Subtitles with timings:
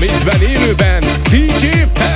[0.00, 1.00] mixben élőben
[1.30, 2.07] DJ Pe-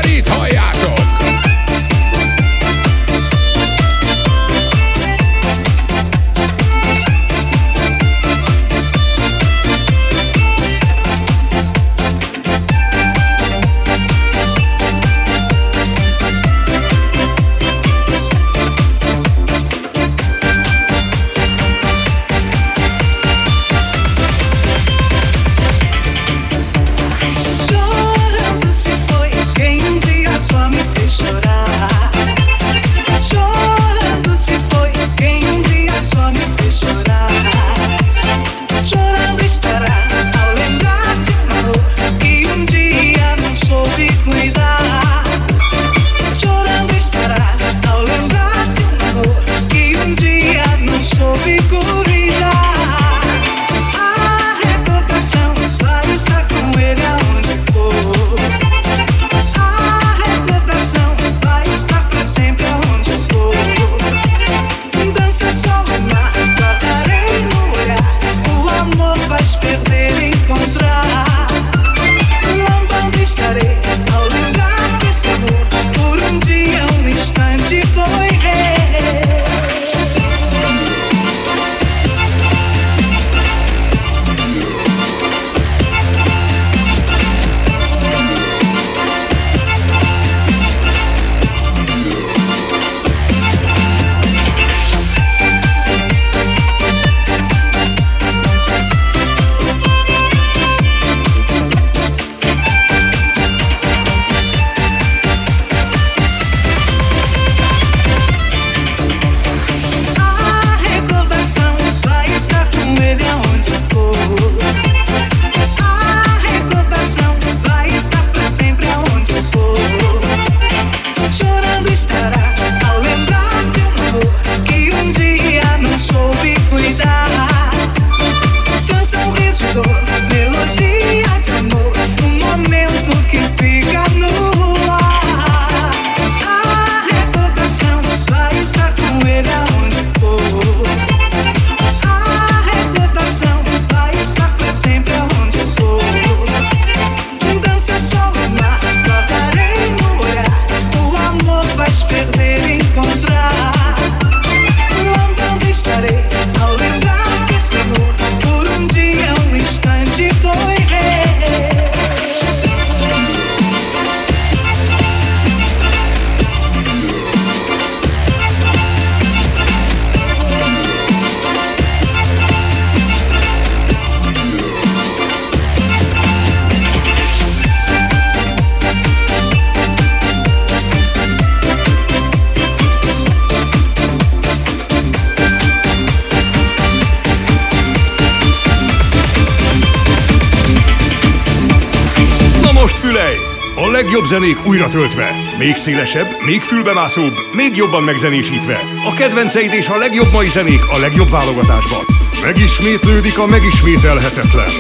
[194.33, 195.35] zenék újra töltve.
[195.59, 198.79] Még szélesebb, még fülbemászóbb, még jobban megzenésítve.
[199.11, 202.05] A kedvenceid és a legjobb mai zenék a legjobb válogatásban.
[202.43, 204.71] Megismétlődik a megismételhetetlen.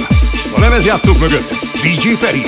[0.56, 1.50] A lemezjátszók mögött
[1.82, 2.42] DJ Feri.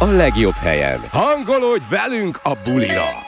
[0.00, 1.00] a legjobb helyen.
[1.10, 3.19] Hangolódj velünk a bulira!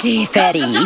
[0.00, 0.79] DJ Ferry.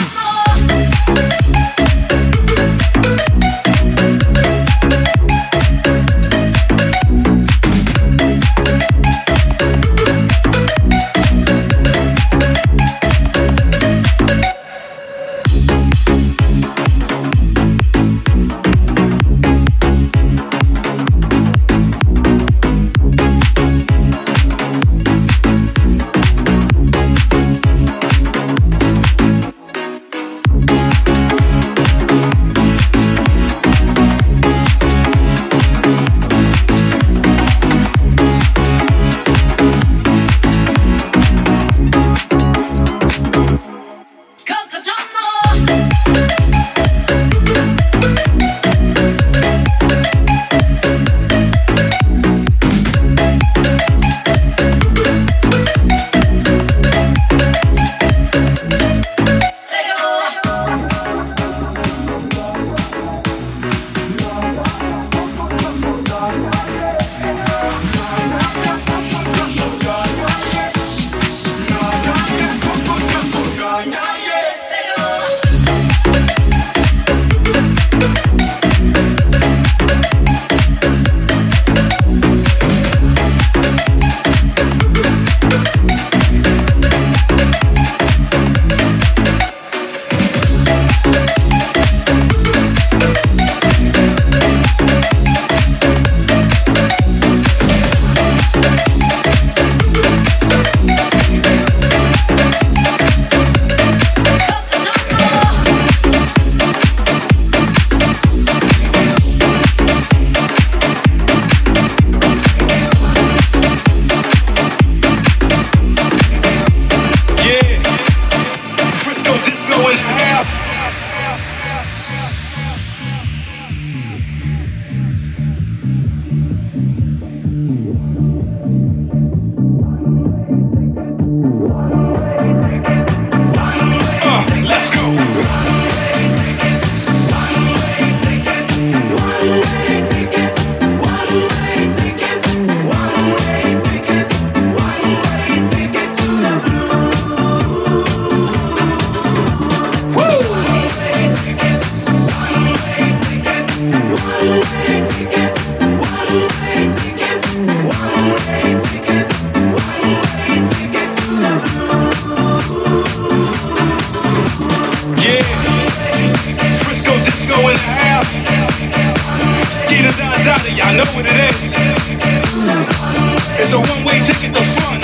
[174.54, 175.03] the front.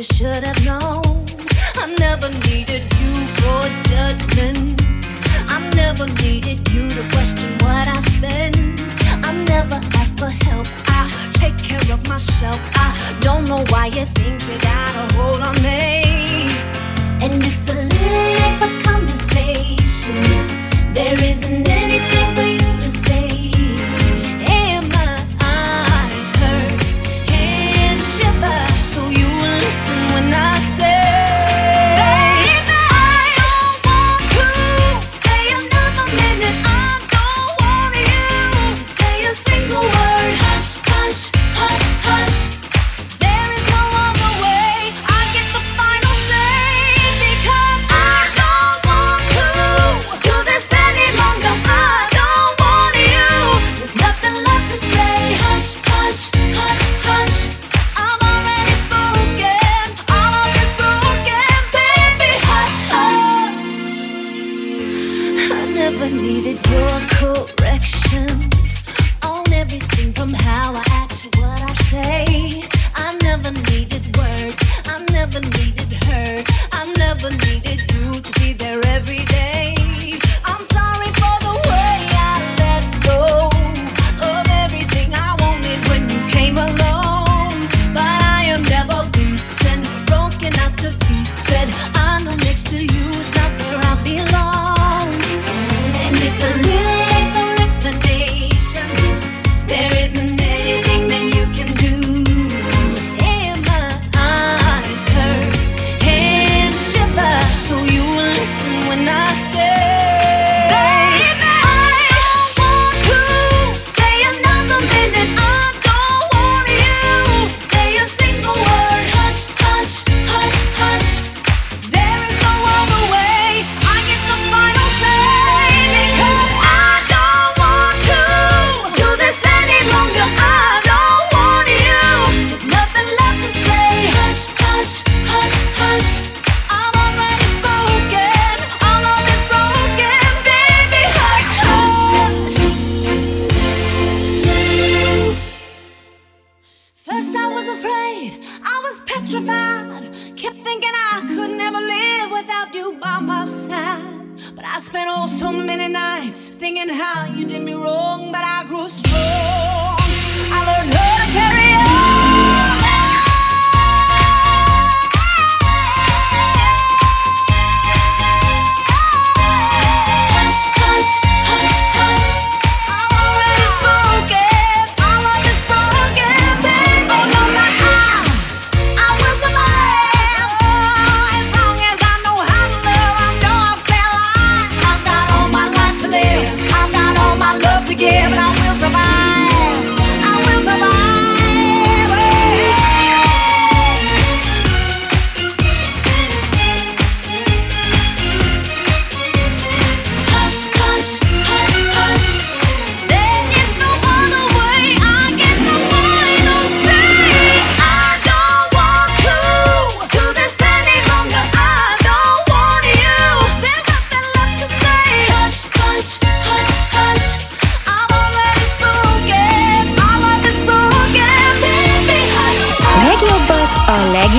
[0.04, 0.63] should have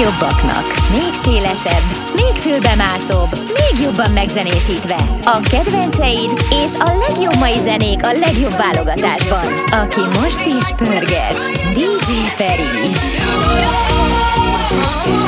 [0.01, 1.83] Jobbaknak, még szélesebb,
[2.15, 4.97] még fülbemászóbb, még jobban megzenésítve.
[5.25, 9.47] A kedvenceid és a legjobb mai zenék a legjobb válogatásban.
[9.71, 11.39] Aki most is pörget,
[11.73, 12.91] DJ Feri.
[13.45, 15.24] Yeah!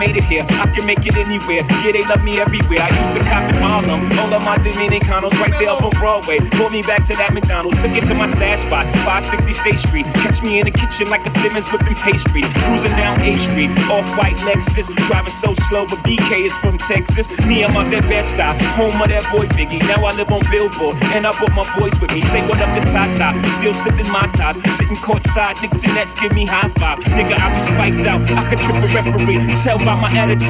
[0.00, 0.46] made it here.
[0.60, 1.64] I can make it anywhere.
[1.80, 2.84] Yeah, they love me everywhere.
[2.84, 4.04] I used to cop in Harlem.
[4.20, 6.36] All of my Dominicanos right there up on Broadway.
[6.60, 7.80] Pulled me back to that McDonald's.
[7.80, 10.04] Took it to my stash spot, 560 State Street.
[10.20, 12.44] Catch me in the kitchen like a Simmons whipping pastry.
[12.68, 14.84] Cruising down A Street, off white Lexus.
[15.08, 17.24] Driving so slow, but BK is from Texas.
[17.48, 18.52] Me, I'm out that bed stop.
[18.76, 19.80] Home of that boy Biggie.
[19.88, 21.00] Now I live on Billboard.
[21.16, 22.20] And I brought my boys with me.
[22.28, 23.32] Say what up to Tata.
[23.56, 24.60] Still sipping my top.
[24.76, 25.56] Sitting courtside.
[25.64, 27.00] Niggas and Nets give me high five.
[27.16, 28.20] Nigga, I be spiked out.
[28.36, 29.40] I could trip a referee.
[29.64, 30.49] Tell by my attitude.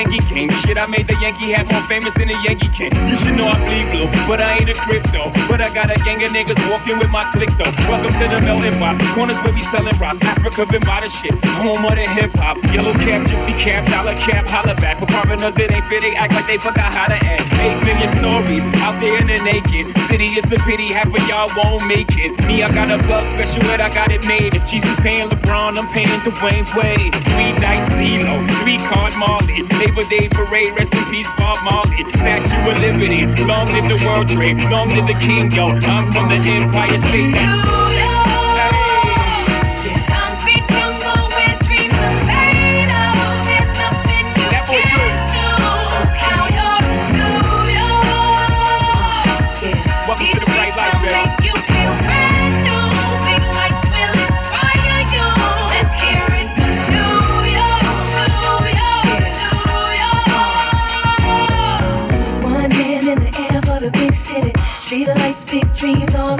[0.00, 0.48] Yankee King.
[0.48, 2.88] The shit I made the Yankee hat more famous than the Yankee King.
[3.04, 5.28] You should know I bleed blue, but I ain't a crypto.
[5.44, 7.68] But I got a gang of niggas walking with my click though.
[7.84, 8.96] Welcome to the melting pot.
[9.12, 10.16] Corners where we selling rock.
[10.24, 11.36] Africa been by the shit.
[11.60, 12.56] Home of the hip hop.
[12.72, 14.96] Yellow cap, gypsy cap, dollar cap, holla back.
[14.96, 16.00] For foreigners, it ain't fit.
[16.00, 17.52] They act like they forgot how to act.
[17.60, 19.84] Eight million stories out there in the naked.
[20.08, 22.32] City is a pity, half of y'all won't make it.
[22.48, 24.56] Me, I got a bug special, but I got it made.
[24.56, 27.12] If Jesus paying LeBron, I'm paying Dwayne Wade.
[27.12, 29.68] Three dice, CeeLo, three card Marley.
[29.76, 30.72] They Labor Day parade.
[30.78, 32.08] Rest in peace, Bob Marley.
[32.10, 33.26] Statue of Liberty.
[33.44, 34.62] Long live the World Trade.
[34.70, 35.66] Long live the King, yo.
[35.66, 37.32] I'm from the Empire State.
[37.32, 37.89] That's
[65.80, 66.39] dreams on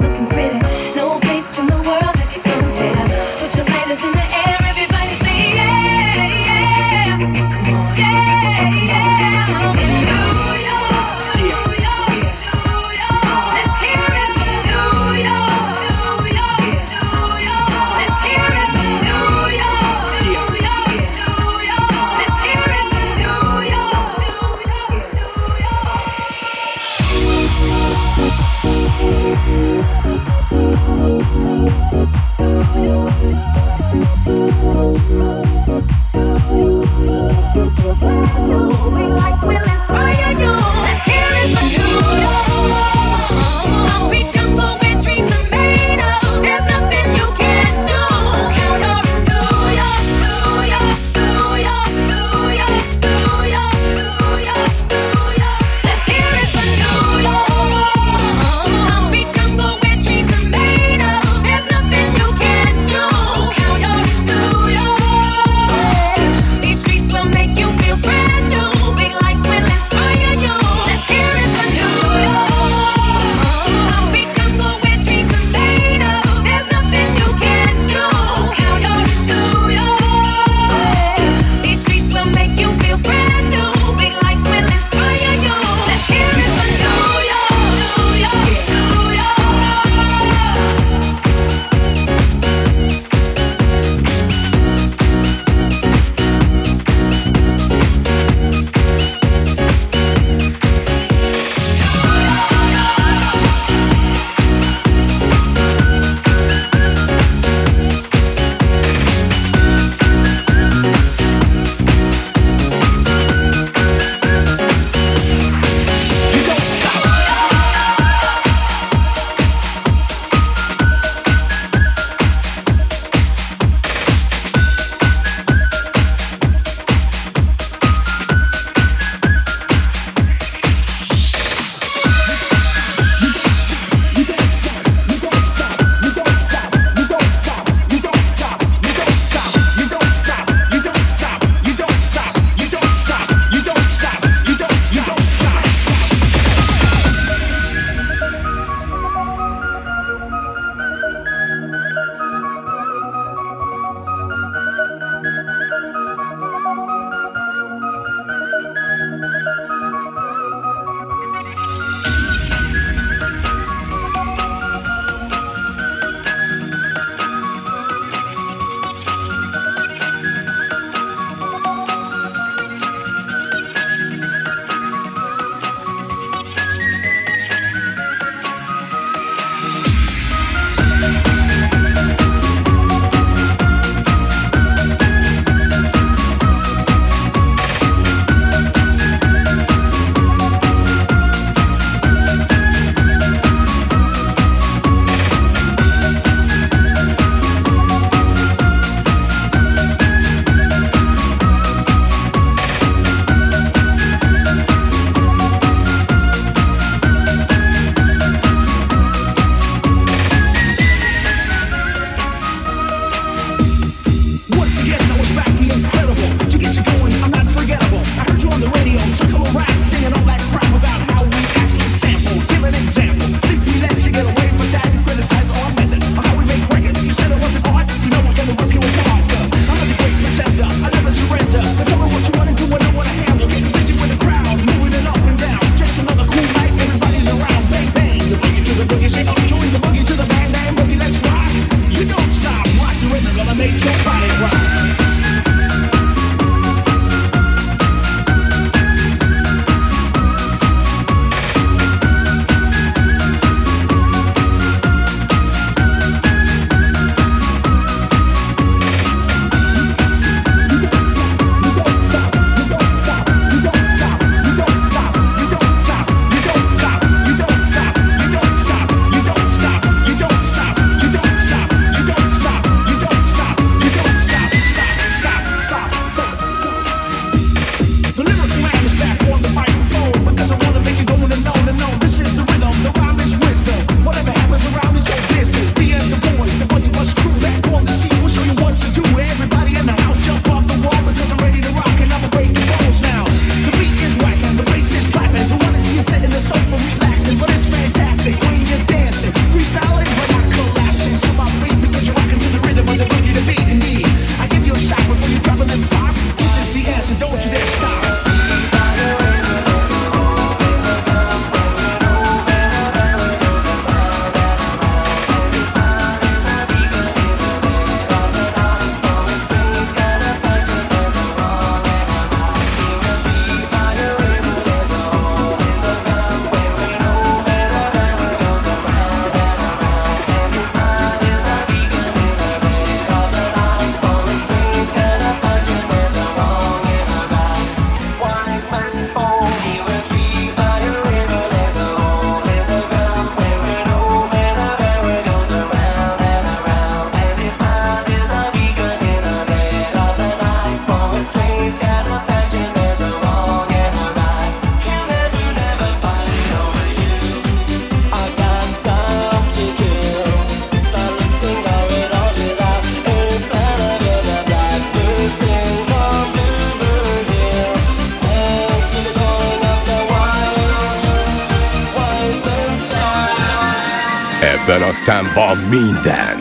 [375.01, 376.37] aztán van minden.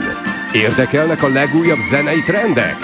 [0.52, 2.76] Érdekelnek a legújabb zenei trendek?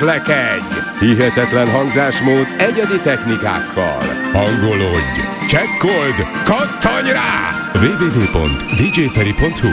[0.00, 0.64] lekedj!
[1.00, 4.02] Hihetetlen hangzásmód egyedi technikákkal.
[4.32, 7.60] Hangolódj, csekkold, kattanj rá!
[7.74, 9.68] www.djferi.hu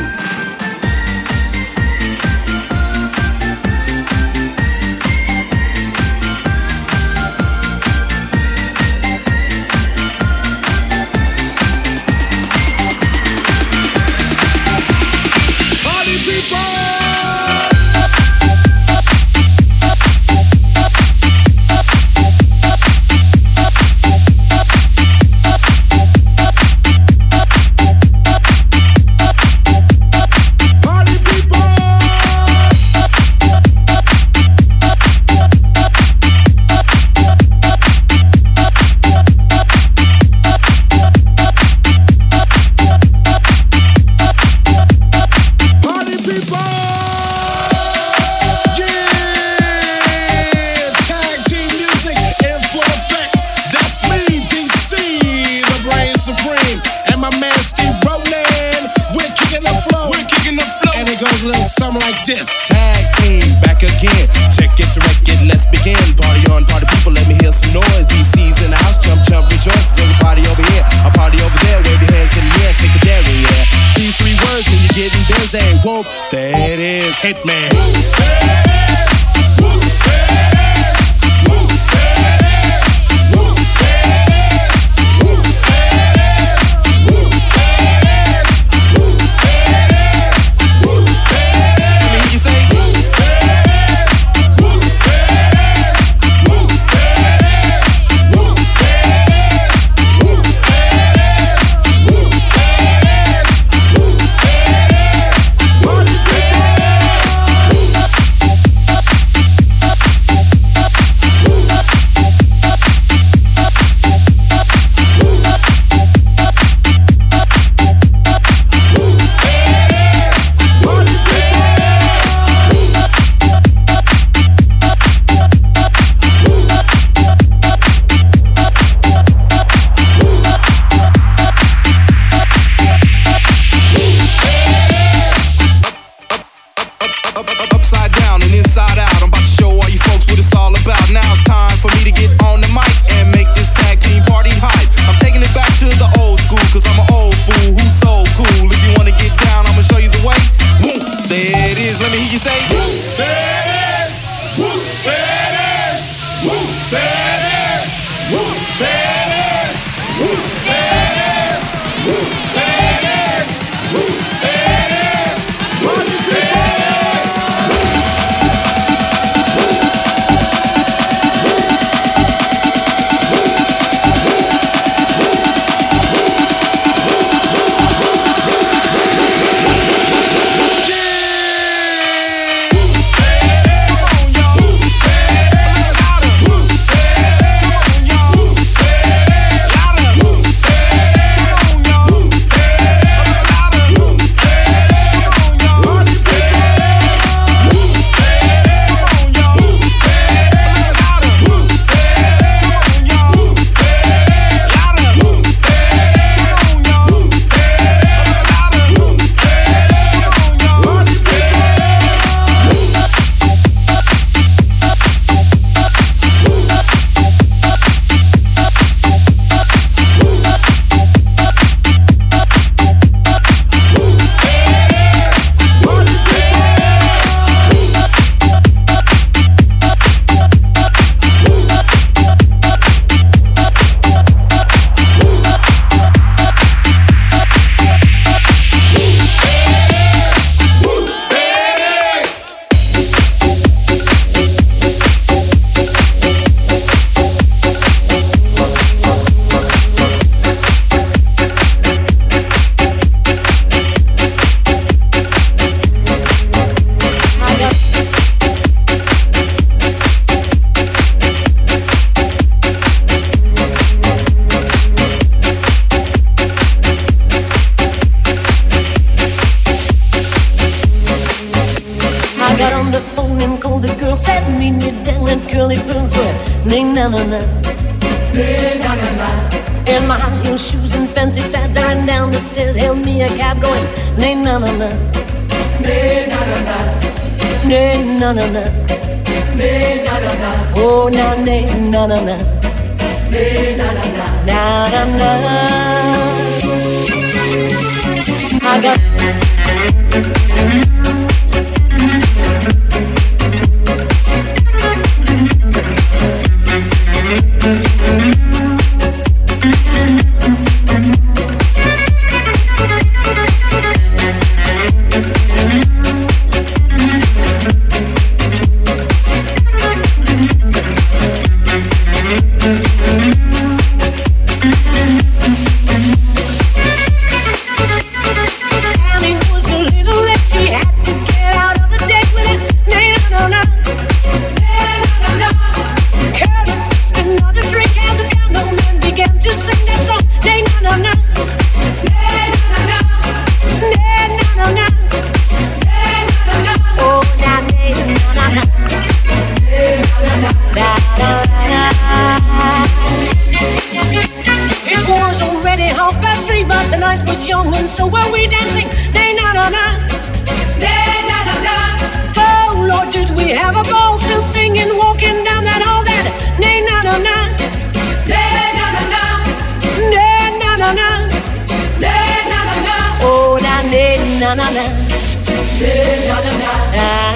[375.84, 377.33] Deixa dançar.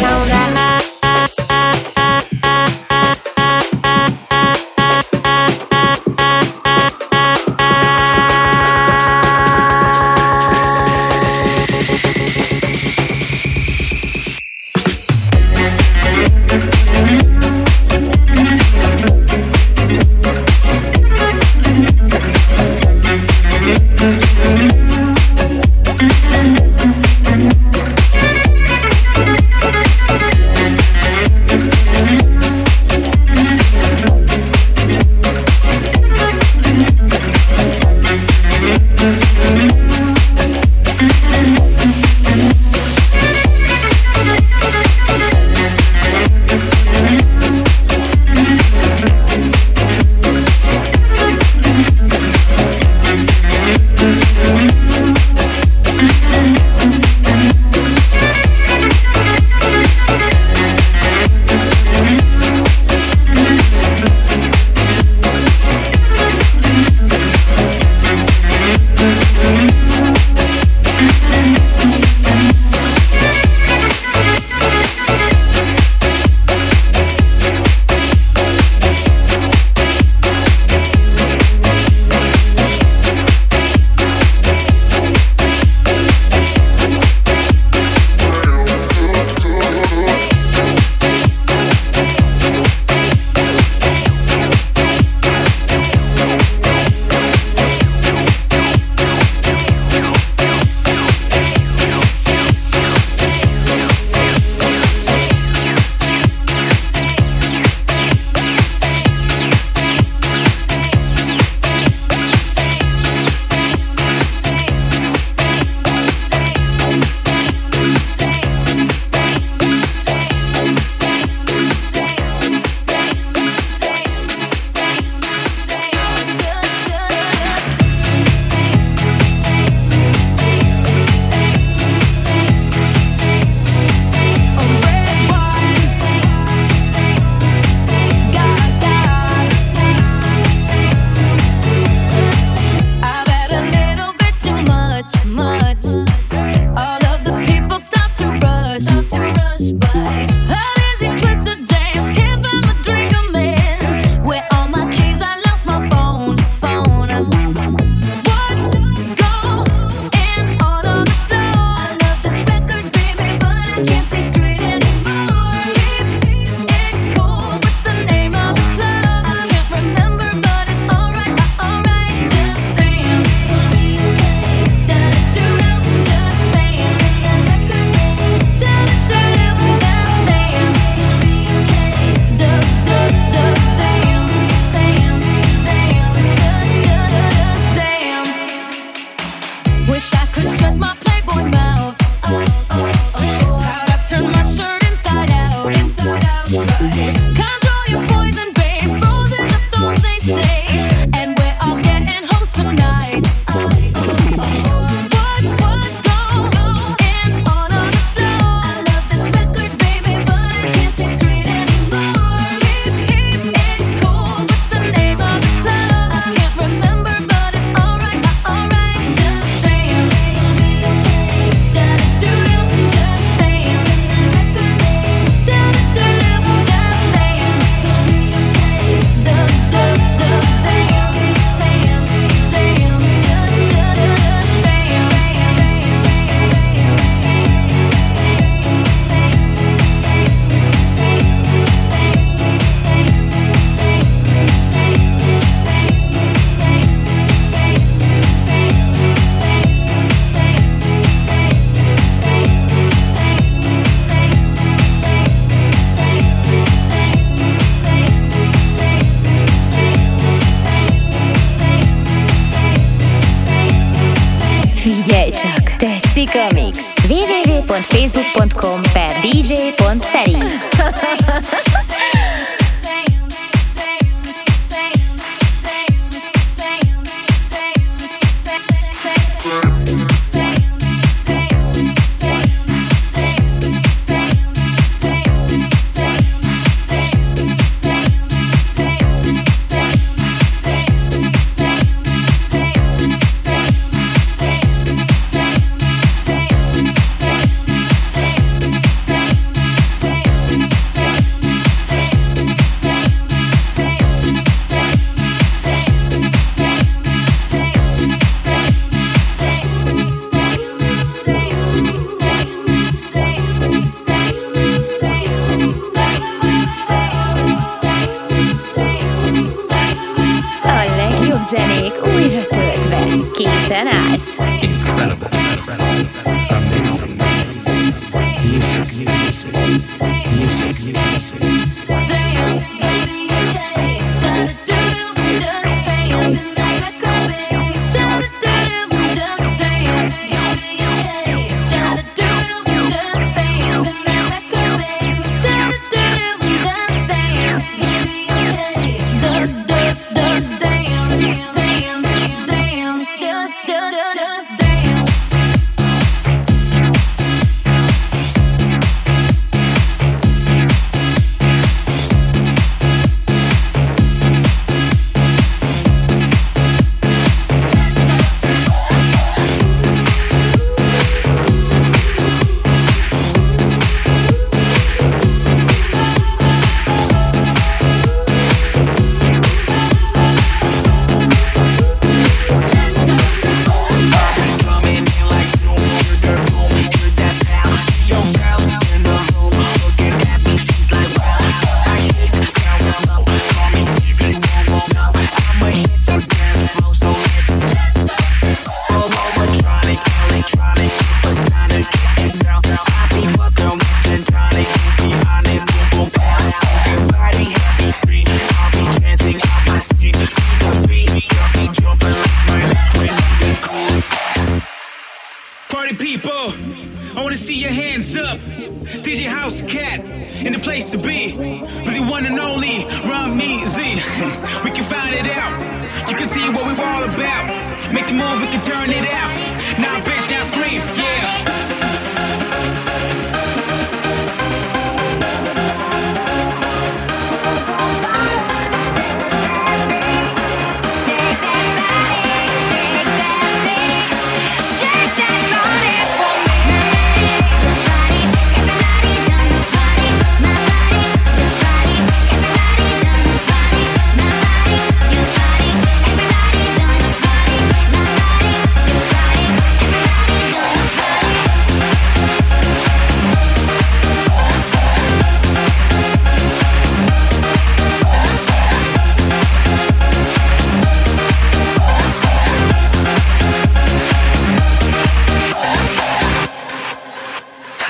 [268.09, 269.76] facebook.com per DJ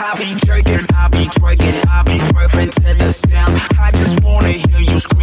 [0.10, 3.60] I be jerking, I be twerking, I be swerving to the sound.
[3.78, 5.17] I just wanna hear you scream.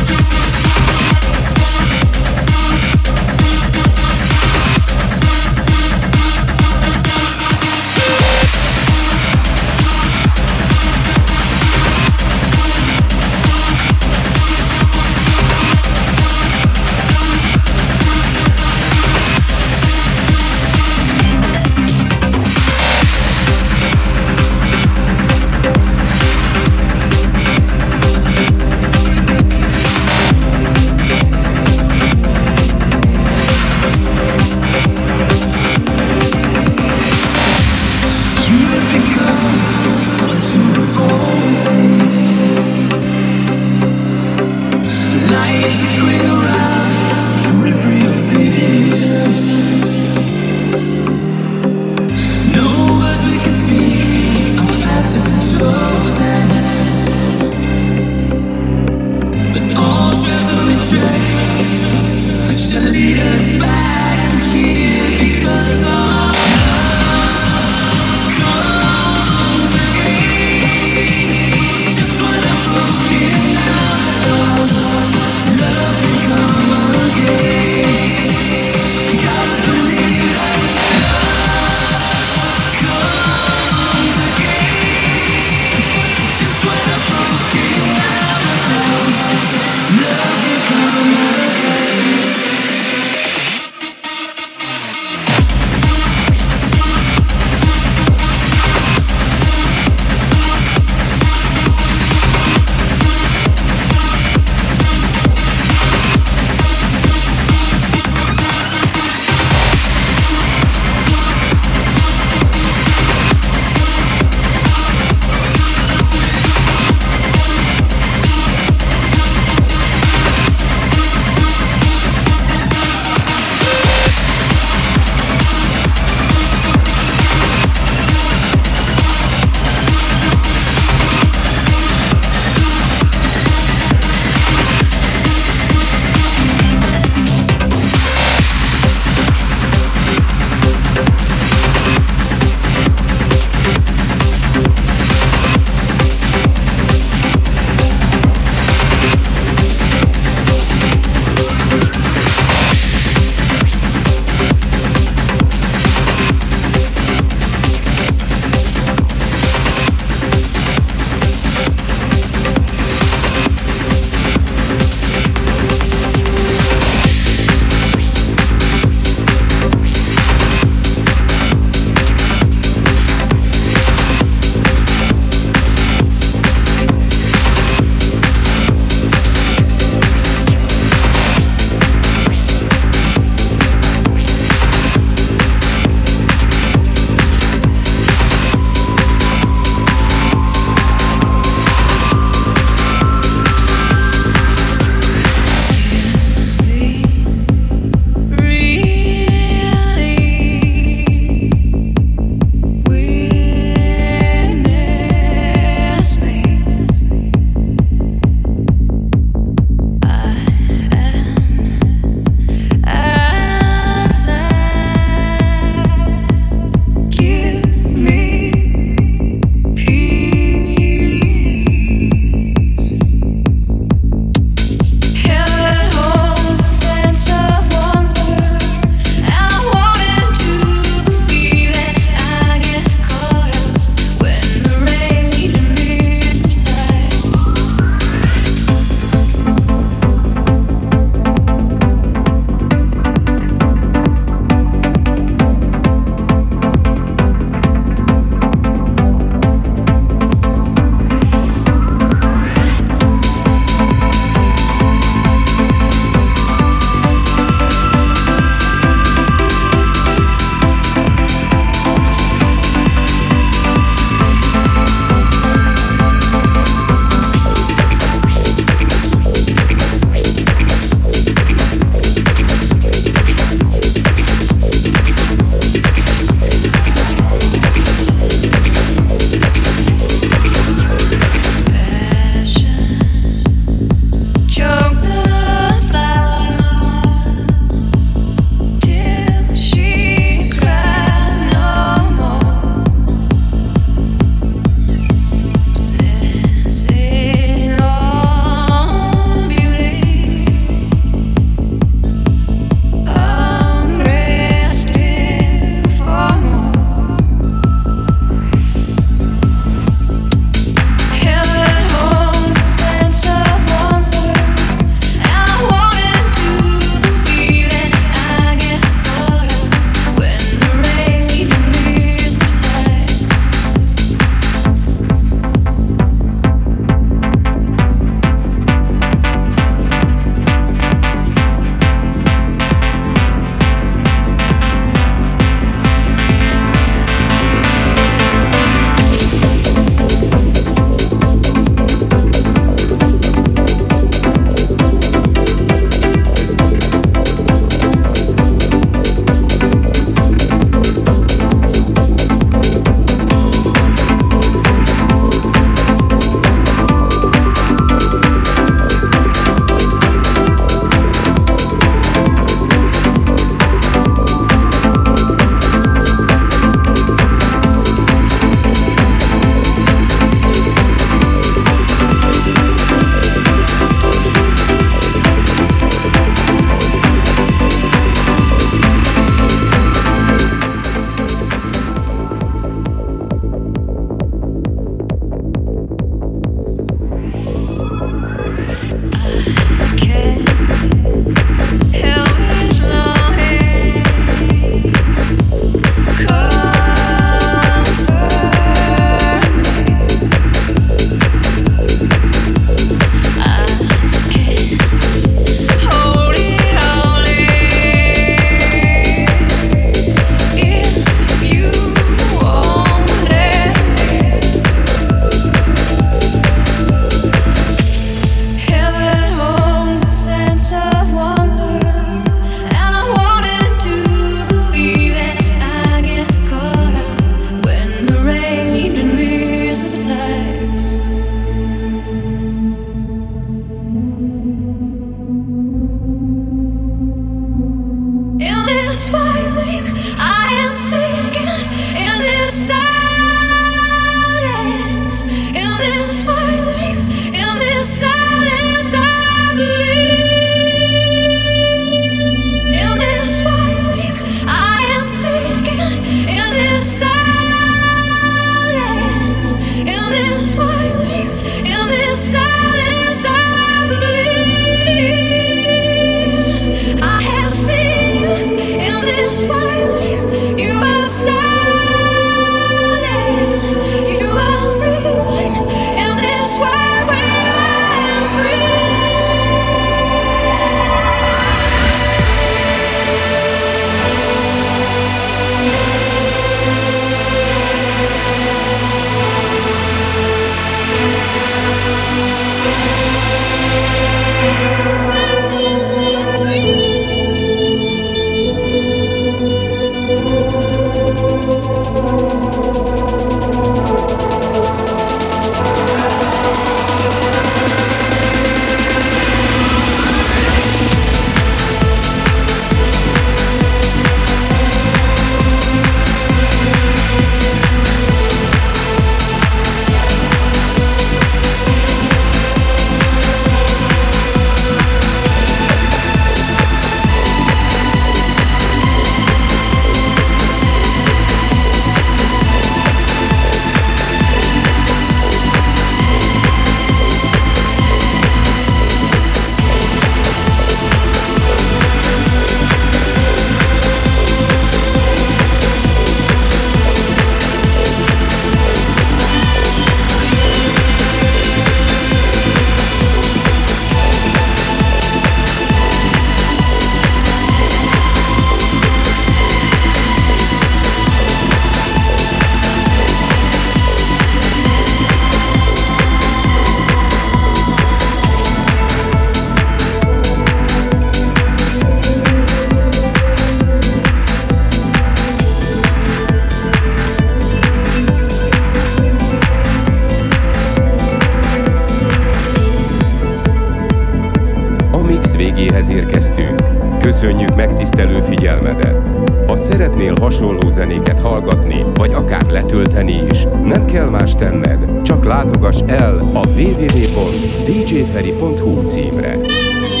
[585.61, 586.59] végéhez érkeztünk.
[586.99, 589.07] Köszönjük megtisztelő figyelmedet!
[589.47, 595.79] Ha szeretnél hasonló zenéket hallgatni, vagy akár letölteni is, nem kell más tenned, csak látogass
[595.87, 600.00] el a www.djferi.hu címre.